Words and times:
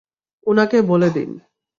উনাকে 0.47 0.77
বলে 0.81 1.09
দিন। 1.09 1.29